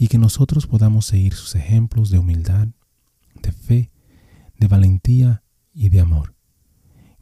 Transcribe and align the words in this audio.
y 0.00 0.08
que 0.08 0.16
nosotros 0.16 0.66
podamos 0.66 1.04
seguir 1.04 1.34
sus 1.34 1.54
ejemplos 1.54 2.08
de 2.08 2.18
humildad, 2.18 2.68
de 3.42 3.52
fe, 3.52 3.90
de 4.58 4.66
valentía 4.66 5.42
y 5.74 5.90
de 5.90 6.00
amor. 6.00 6.34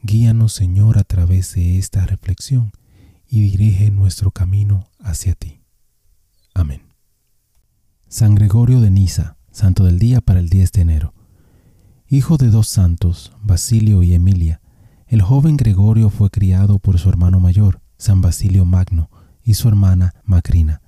Guíanos, 0.00 0.52
Señor, 0.52 0.96
a 0.96 1.02
través 1.02 1.56
de 1.56 1.76
esta 1.76 2.06
reflexión 2.06 2.70
y 3.26 3.40
dirige 3.40 3.90
nuestro 3.90 4.30
camino 4.30 4.86
hacia 5.00 5.34
ti. 5.34 5.60
Amén. 6.54 6.82
San 8.06 8.36
Gregorio 8.36 8.80
de 8.80 8.92
Niza, 8.92 9.38
santo 9.50 9.82
del 9.82 9.98
día 9.98 10.20
para 10.20 10.38
el 10.38 10.48
10 10.48 10.70
de 10.70 10.80
enero. 10.82 11.14
Hijo 12.06 12.36
de 12.36 12.48
dos 12.48 12.68
santos, 12.68 13.32
Basilio 13.42 14.04
y 14.04 14.14
Emilia, 14.14 14.60
el 15.08 15.20
joven 15.20 15.56
Gregorio 15.56 16.10
fue 16.10 16.30
criado 16.30 16.78
por 16.78 17.00
su 17.00 17.08
hermano 17.08 17.40
mayor, 17.40 17.80
San 17.96 18.20
Basilio 18.20 18.64
Magno, 18.64 19.10
y 19.42 19.54
su 19.54 19.66
hermana 19.66 20.14
Macrina, 20.22 20.80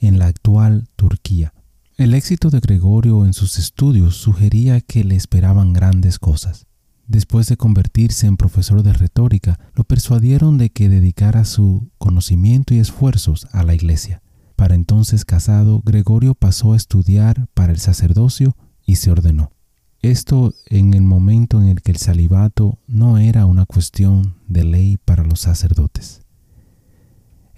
en 0.00 0.18
la 0.18 0.26
actual 0.26 0.88
Turquía. 0.96 1.52
El 1.96 2.14
éxito 2.14 2.50
de 2.50 2.60
Gregorio 2.60 3.24
en 3.24 3.32
sus 3.32 3.58
estudios 3.58 4.16
sugería 4.16 4.80
que 4.80 5.02
le 5.02 5.16
esperaban 5.16 5.72
grandes 5.72 6.18
cosas. 6.18 6.66
Después 7.08 7.48
de 7.48 7.56
convertirse 7.56 8.26
en 8.26 8.36
profesor 8.36 8.82
de 8.82 8.92
retórica, 8.92 9.58
lo 9.74 9.84
persuadieron 9.84 10.58
de 10.58 10.70
que 10.70 10.88
dedicara 10.88 11.44
su 11.44 11.90
conocimiento 11.98 12.74
y 12.74 12.78
esfuerzos 12.78 13.48
a 13.52 13.64
la 13.64 13.74
iglesia. 13.74 14.22
Para 14.56 14.74
entonces 14.74 15.24
casado, 15.24 15.80
Gregorio 15.84 16.34
pasó 16.34 16.74
a 16.74 16.76
estudiar 16.76 17.48
para 17.54 17.72
el 17.72 17.78
sacerdocio 17.78 18.56
y 18.84 18.96
se 18.96 19.10
ordenó. 19.10 19.52
Esto 20.00 20.54
en 20.66 20.94
el 20.94 21.02
momento 21.02 21.60
en 21.60 21.68
el 21.68 21.82
que 21.82 21.90
el 21.90 21.98
celibato 21.98 22.78
no 22.86 23.18
era 23.18 23.46
una 23.46 23.66
cuestión 23.66 24.36
de 24.46 24.64
ley 24.64 24.98
para 25.04 25.24
los 25.24 25.40
sacerdotes. 25.40 26.20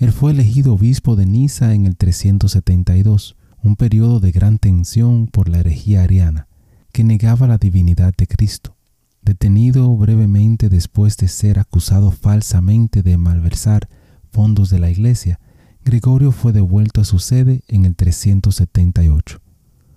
Él 0.01 0.13
fue 0.13 0.31
elegido 0.31 0.73
obispo 0.73 1.15
de 1.15 1.27
Niza 1.27 1.75
en 1.75 1.85
el 1.85 1.95
372, 1.95 3.37
un 3.63 3.77
periodo 3.77 4.19
de 4.19 4.33
gran 4.33 4.57
tensión 4.57 5.27
por 5.27 5.51
la 5.51 5.59
herejía 5.59 6.03
ariana, 6.03 6.49
que 6.91 7.05
negaba 7.05 7.47
la 7.47 7.59
divinidad 7.59 8.15
de 8.17 8.27
Cristo. 8.27 8.75
Detenido 9.21 9.95
brevemente 9.99 10.71
después 10.71 11.19
de 11.19 11.29
ser 11.29 11.59
acusado 11.59 12.13
falsamente 12.13 13.03
de 13.03 13.19
malversar 13.19 13.91
fondos 14.33 14.71
de 14.71 14.79
la 14.79 14.91
iglesia, 14.91 15.39
Gregorio 15.85 16.33
fue 16.33 16.55
devuelto 16.55 17.03
a 17.03 17.05
su 17.05 17.19
sede 17.19 17.63
en 17.69 17.85
el 17.85 17.95
378, 17.95 19.43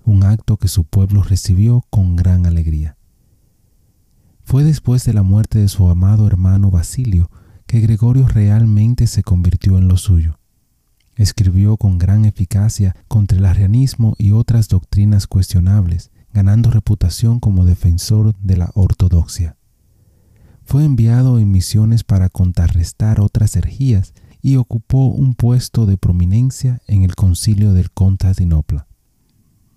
un 0.03 0.25
acto 0.25 0.57
que 0.57 0.67
su 0.67 0.83
pueblo 0.83 1.23
recibió 1.23 1.85
con 1.89 2.17
gran 2.17 2.45
alegría. 2.45 2.97
Fue 4.43 4.65
después 4.65 5.05
de 5.05 5.13
la 5.13 5.23
muerte 5.23 5.59
de 5.59 5.69
su 5.69 5.87
amado 5.87 6.27
hermano 6.27 6.71
Basilio 6.71 7.31
que 7.73 7.79
Gregorio 7.79 8.27
realmente 8.27 9.07
se 9.07 9.23
convirtió 9.23 9.79
en 9.79 9.87
lo 9.87 9.97
suyo. 9.97 10.37
Escribió 11.15 11.75
con 11.75 11.97
gran 11.97 12.23
eficacia 12.23 12.95
contra 13.07 13.39
el 13.39 13.45
arrianismo 13.45 14.13
y 14.19 14.29
otras 14.29 14.67
doctrinas 14.67 15.25
cuestionables, 15.25 16.11
ganando 16.31 16.69
reputación 16.69 17.39
como 17.39 17.65
defensor 17.65 18.35
de 18.43 18.57
la 18.57 18.69
ortodoxia. 18.75 19.57
Fue 20.63 20.85
enviado 20.85 21.39
en 21.39 21.49
misiones 21.49 22.03
para 22.03 22.29
contrarrestar 22.29 23.19
otras 23.19 23.55
herejías 23.55 24.13
y 24.39 24.57
ocupó 24.57 25.07
un 25.07 25.33
puesto 25.33 25.87
de 25.87 25.97
prominencia 25.97 26.79
en 26.85 27.01
el 27.01 27.15
concilio 27.15 27.73
del 27.73 27.89
Constantinopla. 27.89 28.85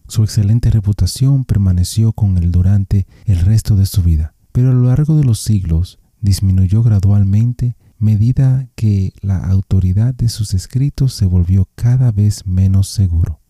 Su 0.06 0.22
excelente 0.22 0.68
reputación 0.68 1.46
permaneció 1.46 2.12
con 2.12 2.36
él 2.36 2.52
durante 2.52 3.06
el 3.24 3.38
resto 3.38 3.74
de 3.74 3.86
su 3.86 4.02
vida, 4.02 4.34
pero 4.52 4.68
a 4.68 4.74
lo 4.74 4.82
largo 4.82 5.16
de 5.16 5.24
los 5.24 5.40
siglos 5.40 5.98
disminuyó 6.20 6.82
gradualmente 6.82 7.74
medida 7.98 8.68
que 8.74 9.12
la 9.20 9.38
autoridad 9.38 10.14
de 10.14 10.28
sus 10.28 10.54
escritos 10.54 11.14
se 11.14 11.26
volvió 11.26 11.68
cada 11.74 12.12
vez 12.12 12.46
menos 12.46 12.88
seguro. 12.88 13.40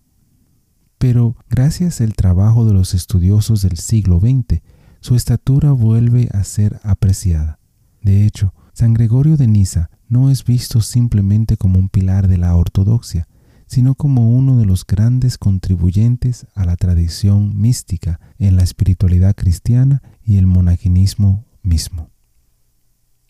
Pero 0.98 1.36
gracias 1.48 2.00
al 2.00 2.14
trabajo 2.14 2.64
de 2.64 2.72
los 2.72 2.94
estudiosos 2.94 3.62
del 3.62 3.76
siglo 3.76 4.20
XX, 4.20 4.62
su 5.00 5.14
estatura 5.14 5.72
vuelve 5.72 6.28
a 6.32 6.42
ser 6.44 6.80
apreciada. 6.82 7.58
De 8.02 8.24
hecho, 8.24 8.54
San 8.72 8.94
Gregorio 8.94 9.36
de 9.36 9.46
Niza 9.46 9.90
no 10.08 10.30
es 10.30 10.44
visto 10.44 10.80
simplemente 10.80 11.56
como 11.56 11.78
un 11.78 11.88
pilar 11.88 12.28
de 12.28 12.38
la 12.38 12.54
ortodoxia, 12.54 13.28
sino 13.66 13.94
como 13.94 14.30
uno 14.30 14.58
de 14.58 14.64
los 14.64 14.86
grandes 14.86 15.38
contribuyentes 15.38 16.46
a 16.54 16.64
la 16.64 16.76
tradición 16.76 17.60
mística 17.60 18.20
en 18.38 18.56
la 18.56 18.62
espiritualidad 18.62 19.34
cristiana 19.34 20.02
y 20.22 20.36
el 20.36 20.46
monaginismo 20.46 21.44
mismo. 21.62 22.10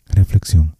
Reflexión. 0.05 0.76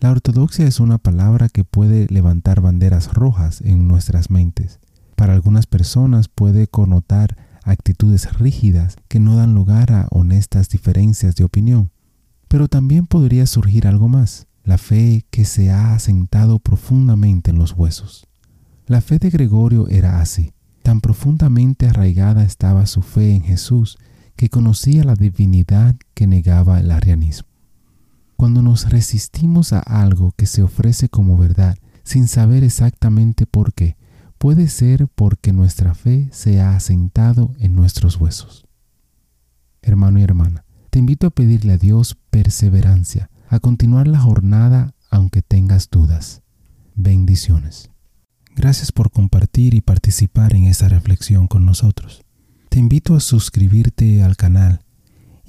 La 0.00 0.10
ortodoxia 0.10 0.66
es 0.66 0.80
una 0.80 0.98
palabra 0.98 1.48
que 1.48 1.64
puede 1.64 2.06
levantar 2.08 2.60
banderas 2.60 3.12
rojas 3.12 3.60
en 3.60 3.86
nuestras 3.86 4.30
mentes 4.30 4.80
para 5.20 5.34
algunas 5.34 5.66
personas 5.66 6.28
puede 6.28 6.66
connotar 6.66 7.36
actitudes 7.62 8.38
rígidas 8.38 8.96
que 9.06 9.20
no 9.20 9.36
dan 9.36 9.54
lugar 9.54 9.92
a 9.92 10.06
honestas 10.10 10.70
diferencias 10.70 11.36
de 11.36 11.44
opinión. 11.44 11.90
Pero 12.48 12.68
también 12.68 13.06
podría 13.06 13.44
surgir 13.44 13.86
algo 13.86 14.08
más, 14.08 14.46
la 14.64 14.78
fe 14.78 15.26
que 15.30 15.44
se 15.44 15.70
ha 15.70 15.92
asentado 15.92 16.58
profundamente 16.58 17.50
en 17.50 17.58
los 17.58 17.74
huesos. 17.74 18.28
La 18.86 19.02
fe 19.02 19.18
de 19.18 19.28
Gregorio 19.28 19.88
era 19.88 20.22
así. 20.22 20.54
Tan 20.82 21.02
profundamente 21.02 21.86
arraigada 21.86 22.42
estaba 22.42 22.86
su 22.86 23.02
fe 23.02 23.34
en 23.34 23.42
Jesús 23.42 23.98
que 24.36 24.48
conocía 24.48 25.04
la 25.04 25.16
divinidad 25.16 25.96
que 26.14 26.26
negaba 26.26 26.80
el 26.80 26.90
arianismo. 26.90 27.49
Cuando 28.40 28.62
nos 28.62 28.88
resistimos 28.88 29.74
a 29.74 29.80
algo 29.80 30.32
que 30.32 30.46
se 30.46 30.62
ofrece 30.62 31.10
como 31.10 31.36
verdad 31.36 31.76
sin 32.04 32.26
saber 32.26 32.64
exactamente 32.64 33.44
por 33.44 33.74
qué, 33.74 33.98
puede 34.38 34.68
ser 34.68 35.08
porque 35.08 35.52
nuestra 35.52 35.94
fe 35.94 36.26
se 36.32 36.58
ha 36.58 36.74
asentado 36.74 37.52
en 37.58 37.74
nuestros 37.74 38.16
huesos. 38.16 38.66
Hermano 39.82 40.20
y 40.20 40.22
hermana, 40.22 40.64
te 40.88 41.00
invito 41.00 41.26
a 41.26 41.30
pedirle 41.30 41.74
a 41.74 41.76
Dios 41.76 42.16
perseverancia, 42.30 43.28
a 43.46 43.60
continuar 43.60 44.08
la 44.08 44.20
jornada 44.20 44.94
aunque 45.10 45.42
tengas 45.42 45.90
dudas. 45.90 46.40
Bendiciones. 46.94 47.90
Gracias 48.56 48.90
por 48.90 49.10
compartir 49.10 49.74
y 49.74 49.82
participar 49.82 50.56
en 50.56 50.64
esta 50.64 50.88
reflexión 50.88 51.46
con 51.46 51.66
nosotros. 51.66 52.24
Te 52.70 52.78
invito 52.78 53.14
a 53.14 53.20
suscribirte 53.20 54.22
al 54.22 54.38
canal 54.38 54.80